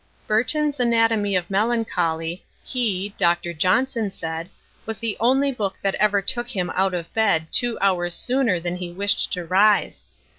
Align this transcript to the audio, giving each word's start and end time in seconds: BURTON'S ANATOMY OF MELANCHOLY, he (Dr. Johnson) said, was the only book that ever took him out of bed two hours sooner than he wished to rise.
BURTON'S 0.25 0.79
ANATOMY 0.79 1.35
OF 1.35 1.51
MELANCHOLY, 1.51 2.43
he 2.63 3.13
(Dr. 3.19 3.53
Johnson) 3.53 4.09
said, 4.09 4.49
was 4.87 4.97
the 4.97 5.15
only 5.19 5.51
book 5.51 5.77
that 5.83 5.93
ever 5.99 6.23
took 6.23 6.49
him 6.49 6.71
out 6.71 6.95
of 6.95 7.13
bed 7.13 7.45
two 7.51 7.77
hours 7.81 8.15
sooner 8.15 8.59
than 8.59 8.77
he 8.77 8.91
wished 8.91 9.31
to 9.33 9.45
rise. 9.45 10.03